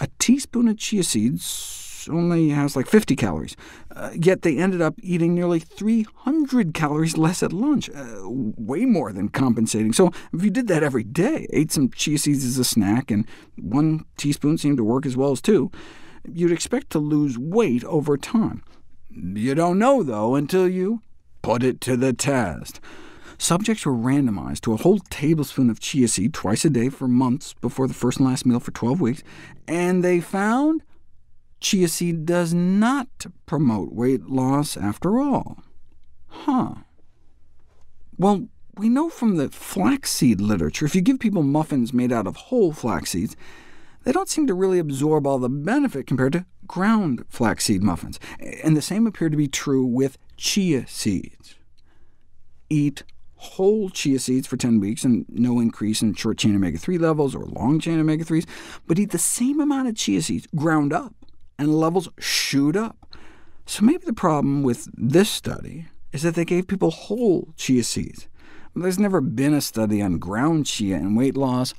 A 0.00 0.08
teaspoon 0.18 0.68
of 0.68 0.78
chia 0.78 1.02
seeds 1.02 1.87
only 2.08 2.50
has 2.50 2.76
like 2.76 2.86
50 2.86 3.16
calories, 3.16 3.56
uh, 3.94 4.10
yet 4.14 4.42
they 4.42 4.58
ended 4.58 4.80
up 4.80 4.94
eating 5.02 5.34
nearly 5.34 5.58
300 5.58 6.74
calories 6.74 7.16
less 7.16 7.42
at 7.42 7.52
lunch, 7.52 7.90
uh, 7.90 8.22
way 8.24 8.84
more 8.84 9.12
than 9.12 9.28
compensating. 9.28 9.92
So 9.92 10.10
if 10.32 10.42
you 10.42 10.50
did 10.50 10.68
that 10.68 10.82
every 10.82 11.04
day, 11.04 11.46
ate 11.52 11.72
some 11.72 11.90
chia 11.90 12.18
seeds 12.18 12.44
as 12.44 12.58
a 12.58 12.64
snack, 12.64 13.10
and 13.10 13.26
one 13.56 14.04
teaspoon 14.16 14.58
seemed 14.58 14.76
to 14.78 14.84
work 14.84 15.06
as 15.06 15.16
well 15.16 15.32
as 15.32 15.40
two, 15.40 15.70
you'd 16.32 16.52
expect 16.52 16.90
to 16.90 16.98
lose 16.98 17.38
weight 17.38 17.84
over 17.84 18.16
time. 18.16 18.62
You 19.10 19.54
don't 19.54 19.78
know, 19.78 20.02
though, 20.02 20.34
until 20.34 20.68
you 20.68 21.02
put 21.42 21.62
it 21.62 21.80
to 21.82 21.96
the 21.96 22.12
test. 22.12 22.80
Subjects 23.40 23.86
were 23.86 23.92
randomized 23.92 24.62
to 24.62 24.72
a 24.72 24.76
whole 24.76 24.98
tablespoon 25.10 25.70
of 25.70 25.78
chia 25.78 26.08
seed 26.08 26.34
twice 26.34 26.64
a 26.64 26.70
day 26.70 26.88
for 26.88 27.06
months 27.06 27.54
before 27.54 27.86
the 27.86 27.94
first 27.94 28.18
and 28.18 28.26
last 28.26 28.44
meal 28.44 28.58
for 28.58 28.72
12 28.72 29.00
weeks, 29.00 29.22
and 29.68 30.02
they 30.02 30.20
found 30.20 30.82
chia 31.60 31.88
seed 31.88 32.26
does 32.26 32.54
not 32.54 33.26
promote 33.46 33.92
weight 33.92 34.28
loss 34.28 34.76
after 34.76 35.18
all. 35.18 35.62
Huh. 36.28 36.74
Well, 38.16 38.48
we 38.76 38.88
know 38.88 39.08
from 39.08 39.36
the 39.36 39.48
flaxseed 39.48 40.40
literature, 40.40 40.86
if 40.86 40.94
you 40.94 41.00
give 41.00 41.18
people 41.18 41.42
muffins 41.42 41.92
made 41.92 42.12
out 42.12 42.26
of 42.26 42.36
whole 42.36 42.72
flax 42.72 43.10
seeds, 43.10 43.36
they 44.04 44.12
don't 44.12 44.28
seem 44.28 44.46
to 44.46 44.54
really 44.54 44.78
absorb 44.78 45.26
all 45.26 45.38
the 45.38 45.48
benefit 45.48 46.06
compared 46.06 46.32
to 46.32 46.46
ground 46.66 47.24
flaxseed 47.28 47.82
muffins. 47.82 48.20
And 48.62 48.76
the 48.76 48.82
same 48.82 49.06
appeared 49.06 49.32
to 49.32 49.38
be 49.38 49.48
true 49.48 49.84
with 49.84 50.18
chia 50.36 50.86
seeds. 50.86 51.56
Eat 52.70 53.02
whole 53.36 53.88
chia 53.88 54.18
seeds 54.18 54.46
for 54.46 54.56
10 54.56 54.80
weeks 54.80 55.04
and 55.04 55.24
no 55.28 55.60
increase 55.60 56.02
in 56.02 56.14
short-chain 56.14 56.56
omega-3 56.56 56.98
levels 57.00 57.34
or 57.34 57.44
long-chain 57.46 57.98
omega-3s, 57.98 58.46
but 58.86 58.98
eat 58.98 59.10
the 59.10 59.18
same 59.18 59.60
amount 59.60 59.88
of 59.88 59.96
chia 59.96 60.22
seeds 60.22 60.46
ground 60.54 60.92
up, 60.92 61.14
and 61.58 61.74
levels 61.74 62.08
shoot 62.18 62.76
up. 62.76 63.16
So 63.66 63.84
maybe 63.84 64.04
the 64.06 64.12
problem 64.12 64.62
with 64.62 64.88
this 64.94 65.28
study 65.28 65.88
is 66.12 66.22
that 66.22 66.34
they 66.34 66.44
gave 66.44 66.68
people 66.68 66.90
whole 66.90 67.52
chia 67.56 67.84
seeds. 67.84 68.28
There's 68.74 68.98
never 68.98 69.20
been 69.20 69.54
a 69.54 69.60
study 69.60 70.00
on 70.00 70.18
ground 70.18 70.66
chia 70.66 70.96
and 70.96 71.16
weight 71.16 71.36
loss 71.36 71.74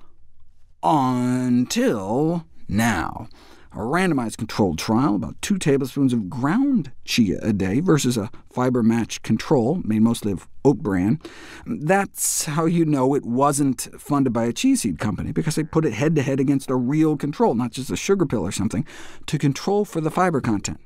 until 0.83 2.45
now. 2.67 3.29
A 3.71 3.77
randomized 3.77 4.37
controlled 4.37 4.79
trial, 4.79 5.13
about 5.13 5.39
two 5.41 5.59
tablespoons 5.59 6.11
of 6.11 6.27
ground 6.27 6.91
chia 7.05 7.37
a 7.43 7.53
day 7.53 7.81
versus 7.81 8.17
a 8.17 8.31
fiber-matched 8.51 9.21
control 9.21 9.81
made 9.85 10.01
mostly 10.01 10.31
of 10.31 10.47
oat 10.65 10.79
bran. 10.79 11.19
That's 11.67 12.45
how 12.45 12.65
you 12.65 12.83
know 12.83 13.13
it 13.13 13.25
wasn't 13.25 13.87
funded 13.97 14.33
by 14.33 14.45
a 14.45 14.53
chia 14.53 14.75
seed 14.75 14.97
company, 14.97 15.31
because 15.31 15.53
they 15.53 15.63
put 15.63 15.85
it 15.85 15.93
head-to-head 15.93 16.39
-head 16.39 16.41
against 16.41 16.71
a 16.71 16.75
real 16.75 17.15
control, 17.15 17.53
not 17.53 17.71
just 17.71 17.91
a 17.91 17.95
sugar 17.95 18.25
pill 18.25 18.41
or 18.41 18.51
something, 18.51 18.85
to 19.27 19.37
control 19.37 19.85
for 19.85 20.01
the 20.01 20.11
fiber 20.11 20.41
content. 20.41 20.79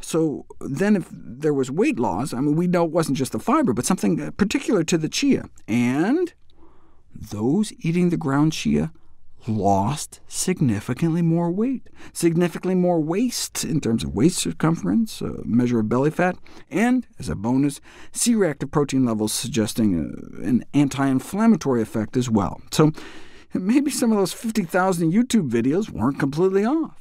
So 0.00 0.46
then 0.60 0.96
if 0.96 1.08
there 1.10 1.54
was 1.54 1.70
weight 1.70 1.98
loss, 1.98 2.32
I 2.32 2.40
mean, 2.40 2.56
we 2.56 2.68
know 2.68 2.84
it 2.84 2.92
wasn't 2.92 3.18
just 3.18 3.32
the 3.32 3.38
fiber, 3.38 3.72
but 3.72 3.86
something 3.86 4.32
particular 4.32 4.84
to 4.84 4.98
the 4.98 5.08
chia. 5.08 5.48
And 5.66 6.32
those 7.30 7.72
eating 7.80 8.10
the 8.10 8.16
ground 8.16 8.52
chia 8.52 8.92
lost 9.46 10.20
significantly 10.26 11.22
more 11.22 11.50
weight, 11.50 11.88
significantly 12.12 12.74
more 12.74 13.00
waist 13.00 13.64
in 13.64 13.80
terms 13.80 14.04
of 14.04 14.14
waist 14.14 14.38
circumference, 14.38 15.20
a 15.20 15.44
measure 15.44 15.80
of 15.80 15.88
belly 15.88 16.10
fat, 16.10 16.36
and, 16.70 17.06
as 17.18 17.28
a 17.28 17.34
bonus, 17.34 17.80
C-reactive 18.12 18.70
protein 18.70 19.04
levels 19.04 19.32
suggesting 19.32 19.94
a, 19.94 20.46
an 20.46 20.64
anti-inflammatory 20.74 21.82
effect 21.82 22.16
as 22.16 22.30
well. 22.30 22.60
So 22.70 22.92
maybe 23.52 23.90
some 23.90 24.12
of 24.12 24.18
those 24.18 24.32
50,000 24.32 25.12
YouTube 25.12 25.50
videos 25.50 25.90
weren't 25.90 26.18
completely 26.18 26.64
off. 26.64 27.00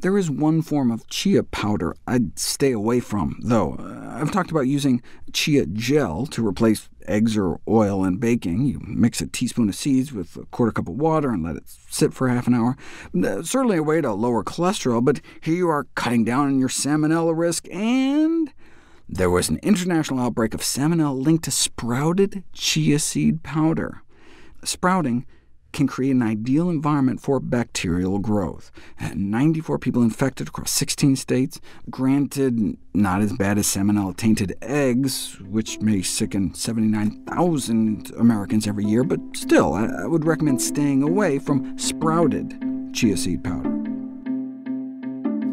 There 0.00 0.18
is 0.18 0.30
one 0.30 0.60
form 0.60 0.90
of 0.90 1.08
chia 1.08 1.42
powder 1.42 1.94
I'd 2.06 2.38
stay 2.38 2.72
away 2.72 3.00
from, 3.00 3.38
though. 3.42 3.76
I've 4.14 4.30
talked 4.30 4.50
about 4.50 4.66
using 4.66 5.02
chia 5.32 5.66
gel 5.66 6.26
to 6.26 6.46
replace 6.46 6.88
eggs 7.06 7.36
or 7.36 7.60
oil 7.68 8.04
in 8.04 8.16
baking. 8.16 8.64
You 8.66 8.80
mix 8.82 9.20
a 9.20 9.26
teaspoon 9.26 9.68
of 9.68 9.74
seeds 9.74 10.12
with 10.12 10.36
a 10.36 10.46
quarter 10.46 10.72
cup 10.72 10.88
of 10.88 10.94
water 10.94 11.30
and 11.30 11.42
let 11.42 11.56
it 11.56 11.64
sit 11.66 12.14
for 12.14 12.28
half 12.28 12.46
an 12.46 12.54
hour. 12.54 12.76
Uh, 13.14 13.42
certainly 13.42 13.76
a 13.76 13.82
way 13.82 14.00
to 14.00 14.12
lower 14.12 14.44
cholesterol, 14.44 15.04
but 15.04 15.20
here 15.40 15.54
you 15.54 15.68
are 15.68 15.86
cutting 15.94 16.24
down 16.24 16.46
on 16.46 16.58
your 16.58 16.68
salmonella 16.68 17.36
risk, 17.36 17.68
and 17.70 18.52
there 19.08 19.30
was 19.30 19.48
an 19.48 19.58
international 19.62 20.20
outbreak 20.20 20.54
of 20.54 20.60
salmonella 20.60 21.20
linked 21.20 21.44
to 21.44 21.50
sprouted 21.50 22.44
chia 22.52 22.98
seed 22.98 23.42
powder. 23.42 24.02
Sprouting 24.64 25.26
can 25.74 25.86
create 25.86 26.12
an 26.12 26.22
ideal 26.22 26.70
environment 26.70 27.20
for 27.20 27.38
bacterial 27.40 28.18
growth. 28.18 28.70
94 29.14 29.78
people 29.78 30.02
infected 30.02 30.48
across 30.48 30.70
16 30.70 31.16
states, 31.16 31.60
granted 31.90 32.78
not 32.94 33.20
as 33.20 33.32
bad 33.34 33.58
as 33.58 33.66
salmonella-tainted 33.66 34.56
eggs, 34.62 35.38
which 35.40 35.80
may 35.80 36.00
sicken 36.00 36.54
79,000 36.54 38.12
Americans 38.16 38.66
every 38.66 38.84
year, 38.84 39.04
but 39.04 39.20
still, 39.34 39.74
I 39.74 40.06
would 40.06 40.24
recommend 40.24 40.62
staying 40.62 41.02
away 41.02 41.38
from 41.38 41.76
sprouted 41.78 42.54
chia 42.94 43.16
seed 43.16 43.42
powder. 43.44 43.68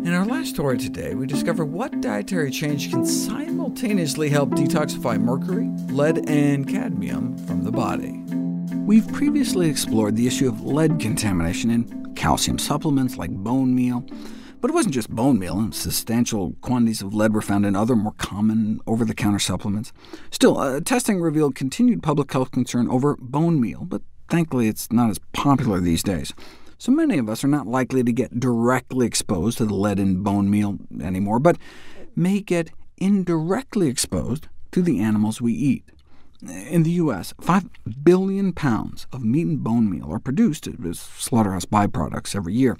In 0.03 0.13
our 0.13 0.25
last 0.25 0.49
story 0.49 0.77
today, 0.77 1.15
we 1.15 1.27
discover 1.27 1.63
what 1.63 2.01
dietary 2.01 2.51
change 2.51 2.89
can 2.89 3.05
simultaneously 3.05 4.29
help 4.29 4.51
detoxify 4.51 5.19
mercury, 5.19 5.67
lead, 5.93 6.29
and 6.29 6.67
cadmium 6.67 7.37
from 7.45 7.63
the 7.63 7.71
body. 7.71 8.23
We've 8.85 9.07
previously 9.13 9.69
explored 9.69 10.15
the 10.15 10.27
issue 10.27 10.50
of 10.50 10.65
lead 10.65 11.00
contamination 11.00 11.69
in 11.69 12.13
calcium 12.15 12.57
supplements 12.57 13.15
like 13.15 13.29
bone 13.31 13.73
meal, 13.73 14.03
but 14.59 14.69
it 14.69 14.73
wasn't 14.73 14.95
just 14.95 15.09
bone 15.09 15.39
meal. 15.39 15.71
Substantial 15.71 16.55
quantities 16.61 17.01
of 17.01 17.13
lead 17.13 17.33
were 17.33 17.41
found 17.41 17.65
in 17.65 17.75
other 17.75 17.95
more 17.95 18.13
common 18.17 18.81
over-the-counter 18.88 19.39
supplements. 19.39 19.93
Still, 20.31 20.57
uh, 20.57 20.81
testing 20.81 21.21
revealed 21.21 21.55
continued 21.55 22.03
public 22.03 22.33
health 22.33 22.51
concern 22.51 22.89
over 22.89 23.15
bone 23.17 23.61
meal, 23.61 23.85
but 23.85 24.01
thankfully 24.29 24.67
it's 24.67 24.91
not 24.91 25.09
as 25.09 25.19
popular 25.31 25.79
these 25.79 26.03
days. 26.03 26.33
So 26.77 26.91
many 26.91 27.17
of 27.17 27.29
us 27.29 27.43
are 27.43 27.47
not 27.47 27.67
likely 27.67 28.03
to 28.03 28.11
get 28.11 28.39
directly 28.39 29.05
exposed 29.05 29.59
to 29.59 29.65
the 29.65 29.75
lead 29.75 30.00
in 30.00 30.23
bone 30.23 30.50
meal 30.50 30.79
anymore, 31.00 31.39
but 31.39 31.57
may 32.15 32.41
get 32.41 32.71
indirectly 32.97 33.88
exposed 33.88 34.47
to 34.71 34.81
the 34.81 35.00
animals 35.00 35.39
we 35.39 35.53
eat. 35.53 35.85
In 36.48 36.83
the 36.83 36.91
U.S., 36.91 37.33
5 37.39 37.69
billion 38.03 38.51
pounds 38.51 39.05
of 39.12 39.24
meat 39.24 39.45
and 39.45 39.63
bone 39.63 39.89
meal 39.89 40.12
are 40.12 40.19
produced 40.19 40.67
as 40.67 41.00
slaughterhouse 41.00 41.65
byproducts 41.65 42.36
every 42.36 42.55
year. 42.55 42.77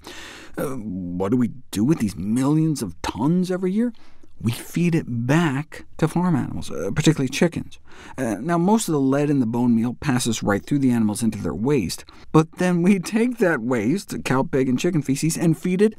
Uh, 0.58 0.76
what 0.76 1.30
do 1.30 1.38
we 1.38 1.50
do 1.70 1.84
with 1.84 2.00
these 2.00 2.16
millions 2.16 2.82
of 2.82 3.00
tons 3.04 3.52
every 3.52 3.72
year? 3.72 3.94
We 4.42 4.52
feed 4.52 4.96
it 4.96 5.06
back 5.08 5.86
to 5.98 6.08
farm 6.08 6.36
animals, 6.36 6.72
uh, 6.72 6.90
particularly 6.96 7.30
chickens. 7.30 7.78
Uh, 8.18 8.38
now, 8.40 8.58
most 8.58 8.88
of 8.88 8.94
the 8.94 9.00
lead 9.00 9.30
in 9.30 9.40
the 9.40 9.46
bone 9.46 9.76
meal 9.76 9.96
passes 10.00 10.42
right 10.42 10.66
through 10.66 10.80
the 10.80 10.90
animals 10.90 11.22
into 11.22 11.38
their 11.38 11.54
waste, 11.54 12.04
but 12.32 12.54
then 12.54 12.82
we 12.82 12.98
take 13.18 13.38
that 13.38 13.62
waste, 13.62 14.16
cow, 14.26 14.42
pig, 14.42 14.68
and 14.68 14.80
chicken 14.80 15.04
feces, 15.04 15.38
and 15.38 15.60
feed 15.60 15.84
it 15.84 15.94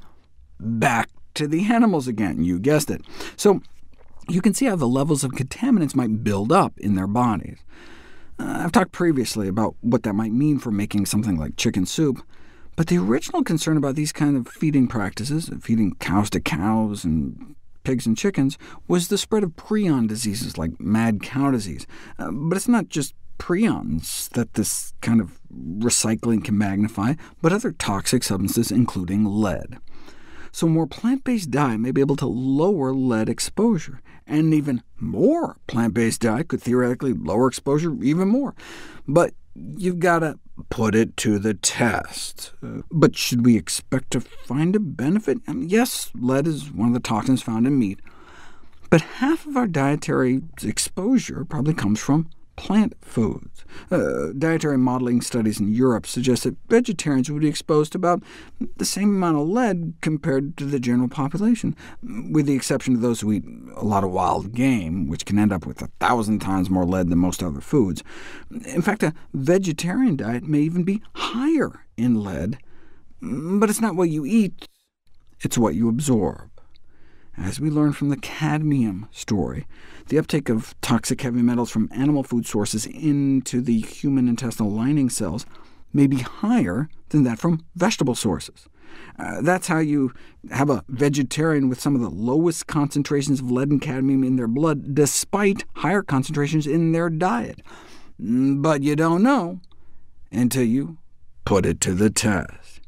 back 0.59 1.11
to 1.35 1.47
the 1.47 1.73
animals 1.73 2.09
again. 2.09 2.42
You 2.42 2.59
guessed 2.59 2.90
it. 2.90 3.02
So 3.37 3.62
you 4.29 4.41
can 4.41 4.55
see 4.55 4.67
how 4.67 4.76
the 4.76 4.88
levels 4.88 5.25
of 5.25 5.33
contaminants 5.33 5.95
might 5.95 6.23
build 6.25 6.52
up 6.52 6.79
in 6.79 6.95
their 6.95 7.07
bodies. 7.07 7.59
Uh, 8.38 8.62
I've 8.64 8.73
talked 8.73 8.93
previously 8.93 9.49
about 9.49 9.76
what 9.81 10.02
that 10.05 10.14
might 10.14 10.33
mean 10.33 10.59
for 10.59 10.71
making 10.71 11.07
something 11.07 11.37
like 11.38 11.57
chicken 11.57 11.87
soup, 11.87 12.25
but 12.76 12.87
the 12.87 12.99
original 12.99 13.45
concern 13.45 13.76
about 13.76 13.95
these 13.95 14.12
kind 14.12 14.37
of 14.37 14.49
feeding 14.49 14.88
practices, 14.88 15.50
feeding 15.61 15.95
cows 15.97 16.31
to 16.31 16.41
cows 16.41 17.05
and 17.05 17.55
pigs 17.85 18.07
and 18.07 18.17
chickens, 18.17 18.57
was 18.88 19.09
the 19.09 19.19
spread 19.19 19.43
of 19.43 19.50
prion 19.50 20.09
diseases 20.09 20.57
like 20.57 20.81
mad 20.81 21.23
cow 21.23 21.50
disease. 21.50 21.87
Uh, 22.19 22.31
but 22.31 22.57
it's 22.57 22.69
not 22.69 22.88
just 22.88 23.14
prions 23.38 24.29
that 24.31 24.55
this 24.55 24.95
kind 25.00 25.21
of 25.21 25.41
recycling 25.52 26.45
can 26.45 26.57
magnify, 26.57 27.14
but 27.43 27.52
other 27.52 27.73
toxic 27.73 28.23
substances, 28.23 28.71
including 28.71 29.25
lead. 29.25 29.79
So 30.52 30.68
more 30.68 30.87
plant-based 30.87 31.50
diet 31.50 31.80
may 31.80 31.90
be 31.90 32.02
able 32.02 32.16
to 32.16 32.26
lower 32.26 32.92
lead 32.92 33.28
exposure, 33.28 34.02
and 34.26 34.52
even 34.52 34.82
more 34.99 35.56
plant-based 35.66 36.21
diet 36.21 36.49
could 36.49 36.61
theoretically 36.61 37.14
lower 37.14 37.49
exposure 37.49 37.97
even 38.02 38.28
more. 38.28 38.54
But 39.09 39.32
you've 39.54 39.99
got 39.99 40.21
to 40.21 40.38
put 40.68 40.94
it 40.94 41.16
to 41.18 41.38
the 41.38 41.54
test. 41.54 42.52
Uh, 42.62 42.82
but 42.90 43.16
should 43.16 43.44
we 43.44 43.56
expect 43.56 44.11
to 44.12 44.21
find 44.21 44.76
a 44.76 44.80
benefit? 44.80 45.38
Um, 45.49 45.62
yes, 45.62 46.11
lead 46.14 46.47
is 46.47 46.71
one 46.71 46.88
of 46.88 46.94
the 46.94 47.00
toxins 47.00 47.42
found 47.42 47.66
in 47.66 47.78
meat, 47.78 48.00
but 48.90 49.00
half 49.00 49.47
of 49.47 49.56
our 49.56 49.66
dietary 49.66 50.42
exposure 50.62 51.44
probably 51.47 51.75
comes 51.75 51.99
from 51.99 52.28
plant 52.56 52.94
foods. 53.00 53.64
Uh, 53.90 54.32
dietary 54.37 54.78
modeling 54.78 55.21
studies 55.21 55.59
in 55.59 55.73
Europe 55.73 56.06
suggest 56.06 56.44
that 56.44 56.56
vegetarians 56.68 57.30
would 57.30 57.42
be 57.42 57.49
exposed 57.49 57.92
to 57.92 57.99
about 57.99 58.23
the 58.76 58.85
same 58.85 59.11
amount 59.11 59.38
of 59.38 59.49
lead 59.49 59.94
compared 60.00 60.56
to 60.56 60.64
the 60.64 60.78
general 60.78 61.09
population, 61.09 61.75
with 62.30 62.47
the 62.47 62.54
exception 62.54 62.94
of 62.94 63.00
those 63.00 63.21
who 63.21 63.32
eat 63.32 63.44
a 63.76 63.85
lot 63.85 64.04
of 64.04 64.11
wild 64.11 64.52
game, 64.52 65.09
which 65.09 65.25
can 65.25 65.38
end 65.38 65.52
up 65.52 65.66
with 65.66 65.82
a 65.82 65.90
thousand 66.00 66.40
times 66.40 66.71
more 66.71 66.85
lead 66.85 67.09
than 67.09 67.18
most 67.18 67.42
other 67.42 67.61
foods. 67.61 68.02
In 68.66 68.82
fact, 68.82 69.02
a 69.02 69.14
vegetarian 69.32 70.16
diet 70.16 70.44
may 70.44 70.61
even 70.61 70.85
be 70.85 71.02
higher 71.14 71.87
in 71.97 72.23
lead, 72.23 72.59
but 73.21 73.71
it's 73.71 73.80
not 73.80 73.97
what 73.97 74.11
you 74.11 74.25
eat, 74.25 74.68
it's 75.40 75.59
what 75.59 75.75
you 75.75 75.88
absorb. 75.88 76.51
As 77.36 77.58
we 77.58 77.70
learned 77.70 77.96
from 77.96 78.10
the 78.10 78.16
cadmium 78.16 79.08
story, 79.10 79.66
the 80.08 80.18
uptake 80.18 80.48
of 80.48 80.74
toxic 80.82 81.22
heavy 81.22 81.40
metals 81.40 81.70
from 81.70 81.88
animal 81.92 82.22
food 82.22 82.46
sources 82.46 82.84
into 82.86 83.62
the 83.62 83.80
human 83.80 84.28
intestinal 84.28 84.70
lining 84.70 85.08
cells 85.08 85.46
may 85.94 86.06
be 86.06 86.18
higher 86.18 86.90
than 87.08 87.22
that 87.24 87.38
from 87.38 87.64
vegetable 87.74 88.14
sources. 88.14 88.68
Uh, 89.18 89.40
that's 89.40 89.68
how 89.68 89.78
you 89.78 90.12
have 90.50 90.68
a 90.68 90.84
vegetarian 90.88 91.70
with 91.70 91.80
some 91.80 91.94
of 91.94 92.02
the 92.02 92.10
lowest 92.10 92.66
concentrations 92.66 93.40
of 93.40 93.50
lead 93.50 93.70
and 93.70 93.80
cadmium 93.80 94.22
in 94.22 94.36
their 94.36 94.48
blood, 94.48 94.94
despite 94.94 95.64
higher 95.76 96.02
concentrations 96.02 96.66
in 96.66 96.92
their 96.92 97.08
diet. 97.08 97.62
Mm, 98.20 98.60
but 98.60 98.82
you 98.82 98.94
don't 98.94 99.22
know 99.22 99.60
until 100.30 100.64
you 100.64 100.98
put 101.46 101.64
it 101.64 101.80
to 101.80 101.94
the 101.94 102.10
test. 102.10 102.81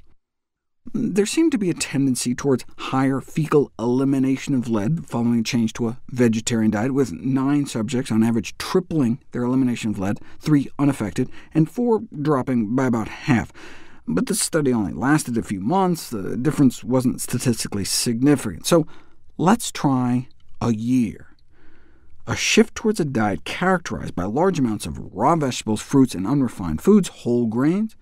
There 0.97 1.27
seemed 1.27 1.51
to 1.51 1.59
be 1.59 1.71
a 1.71 1.75
tendency 1.75 2.37
towards 2.37 2.65
higher 2.79 3.21
fecal 3.21 3.73
elimination 3.81 4.55
of 4.55 4.69
lead 4.69 5.07
following 5.07 5.41
a 5.41 5.43
change 5.43 5.73
to 5.73 5.89
a 5.89 5.99
vegetarian 6.09 6.71
diet, 6.71 6.95
with 6.95 7.13
nine 7.13 7.67
subjects 7.67 8.13
on 8.13 8.23
average 8.23 8.57
tripling 8.59 9.19
their 9.33 9.43
elimination 9.43 9.91
of 9.91 9.99
lead, 9.99 10.21
three 10.39 10.69
unaffected, 10.79 11.29
and 11.53 11.69
four 11.69 12.03
dropping 12.23 12.77
by 12.77 12.87
about 12.87 13.09
half. 13.09 13.53
But 14.07 14.27
the 14.27 14.37
study 14.37 14.73
only 14.73 14.93
lasted 14.93 15.37
a 15.37 15.43
few 15.43 15.59
months. 15.59 16.11
The 16.11 16.37
difference 16.37 16.85
wasn't 16.85 17.21
statistically 17.21 17.85
significant. 17.85 18.65
So 18.65 18.87
let's 19.37 19.73
try 19.73 20.29
a 20.61 20.73
year. 20.73 21.35
A 22.29 22.37
shift 22.37 22.77
towards 22.77 23.01
a 23.01 23.05
diet 23.05 23.45
characterized 23.45 24.15
by 24.15 24.25
large 24.25 24.61
amounts 24.61 24.87
of 24.87 25.13
raw 25.13 25.35
vegetables, 25.35 25.83
fruits, 25.83 26.15
and 26.15 26.25
unrefined 26.25 26.83
foods, 26.83 27.09
whole 27.09 27.47
grains, 27.49 27.97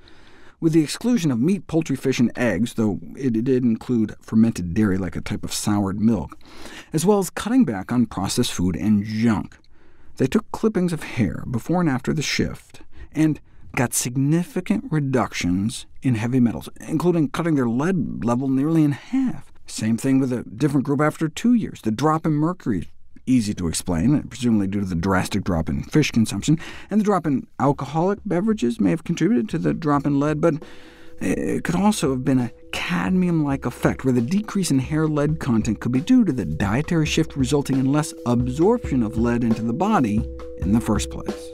with 0.62 0.72
the 0.72 0.82
exclusion 0.82 1.32
of 1.32 1.40
meat, 1.40 1.66
poultry, 1.66 1.96
fish, 1.96 2.20
and 2.20 2.30
eggs, 2.38 2.74
though 2.74 3.00
it 3.16 3.32
did 3.32 3.64
include 3.64 4.14
fermented 4.20 4.72
dairy 4.72 4.96
like 4.96 5.16
a 5.16 5.20
type 5.20 5.42
of 5.42 5.52
soured 5.52 6.00
milk, 6.00 6.38
as 6.92 7.04
well 7.04 7.18
as 7.18 7.30
cutting 7.30 7.64
back 7.64 7.90
on 7.90 8.06
processed 8.06 8.52
food 8.52 8.76
and 8.76 9.02
junk. 9.02 9.58
They 10.18 10.28
took 10.28 10.50
clippings 10.52 10.92
of 10.92 11.02
hair 11.02 11.42
before 11.50 11.80
and 11.80 11.90
after 11.90 12.12
the 12.12 12.22
shift, 12.22 12.82
and 13.10 13.40
got 13.74 13.92
significant 13.92 14.84
reductions 14.88 15.86
in 16.00 16.14
heavy 16.14 16.38
metals, 16.38 16.68
including 16.86 17.30
cutting 17.30 17.56
their 17.56 17.68
lead 17.68 18.24
level 18.24 18.46
nearly 18.46 18.84
in 18.84 18.92
half. 18.92 19.50
Same 19.66 19.96
thing 19.96 20.20
with 20.20 20.32
a 20.32 20.44
different 20.44 20.86
group 20.86 21.00
after 21.00 21.28
two 21.28 21.54
years. 21.54 21.82
The 21.82 21.90
drop 21.90 22.24
in 22.24 22.34
mercury 22.34 22.92
easy 23.26 23.54
to 23.54 23.68
explain, 23.68 24.22
presumably 24.24 24.66
due 24.66 24.80
to 24.80 24.86
the 24.86 24.94
drastic 24.94 25.44
drop 25.44 25.68
in 25.68 25.82
fish 25.82 26.10
consumption, 26.10 26.58
and 26.90 27.00
the 27.00 27.04
drop 27.04 27.26
in 27.26 27.46
alcoholic 27.58 28.18
beverages 28.24 28.80
may 28.80 28.90
have 28.90 29.04
contributed 29.04 29.48
to 29.48 29.58
the 29.58 29.74
drop 29.74 30.06
in 30.06 30.18
lead, 30.20 30.40
but 30.40 30.54
it 31.20 31.62
could 31.62 31.76
also 31.76 32.10
have 32.10 32.24
been 32.24 32.40
a 32.40 32.50
cadmium-like 32.72 33.64
effect, 33.64 34.04
where 34.04 34.12
the 34.12 34.20
decrease 34.20 34.70
in 34.70 34.80
hair 34.80 35.06
lead 35.06 35.38
content 35.38 35.80
could 35.80 35.92
be 35.92 36.00
due 36.00 36.24
to 36.24 36.32
the 36.32 36.44
dietary 36.44 37.06
shift 37.06 37.36
resulting 37.36 37.78
in 37.78 37.92
less 37.92 38.12
absorption 38.26 39.02
of 39.02 39.16
lead 39.16 39.44
into 39.44 39.62
the 39.62 39.72
body 39.72 40.16
in 40.58 40.72
the 40.72 40.80
first 40.80 41.10
place 41.10 41.52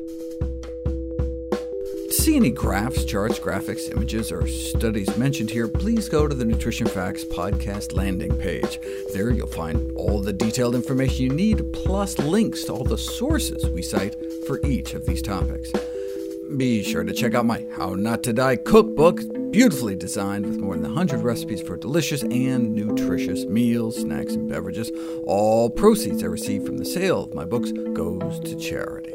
see 2.29 2.37
any 2.37 2.51
graphs, 2.51 3.07
charts, 3.07 3.39
graphics, 3.39 3.91
images, 3.91 4.31
or 4.31 4.47
studies 4.47 5.17
mentioned 5.17 5.49
here, 5.49 5.67
please 5.67 6.11
go 6.11 6.29
to 6.29 6.35
the 6.35 6.45
Nutrition 6.45 6.87
Facts 6.87 7.25
podcast 7.25 7.95
landing 7.95 8.37
page. 8.37 8.79
There 9.15 9.31
you'll 9.31 9.47
find 9.47 9.91
all 9.97 10.21
the 10.21 10.35
detailed 10.35 10.75
information 10.75 11.25
you 11.25 11.31
need, 11.31 11.73
plus 11.73 12.19
links 12.19 12.65
to 12.65 12.75
all 12.75 12.85
the 12.85 12.99
sources 12.99 13.71
we 13.71 13.81
cite 13.81 14.15
for 14.47 14.61
each 14.67 14.93
of 14.93 15.07
these 15.07 15.23
topics. 15.23 15.73
Be 16.59 16.83
sure 16.83 17.03
to 17.03 17.15
check 17.15 17.35
out 17.35 17.47
my 17.47 17.65
How 17.73 17.95
Not 17.95 18.23
to 18.25 18.35
Die 18.35 18.57
cookbook, 18.57 19.21
beautifully 19.51 19.97
designed 19.97 20.45
with 20.45 20.59
more 20.59 20.75
than 20.75 20.83
100 20.83 21.21
recipes 21.21 21.63
for 21.63 21.79
delicious 21.79 22.23
and 22.25 22.75
nutritious 22.75 23.47
meals, 23.47 23.97
snacks, 23.97 24.35
and 24.35 24.51
beverages. 24.51 24.91
All 25.25 25.71
proceeds 25.71 26.23
I 26.23 26.27
receive 26.27 26.67
from 26.67 26.77
the 26.77 26.85
sale 26.85 27.23
of 27.23 27.33
my 27.33 27.47
books 27.47 27.73
goes 27.73 28.39
to 28.41 28.55
charity. 28.57 29.15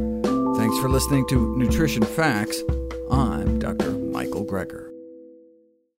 Thanks 0.71 0.81
for 0.81 0.87
listening 0.87 1.27
to 1.27 1.57
Nutrition 1.57 2.01
Facts. 2.01 2.63
I'm 3.11 3.59
Dr. 3.59 3.91
Michael 3.91 4.45
Greger. 4.45 4.90